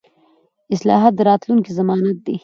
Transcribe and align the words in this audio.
اصلاحات 0.73 1.13
د 1.15 1.19
راتلونکي 1.29 1.71
ضمانت 1.79 2.17
دي 2.25 2.35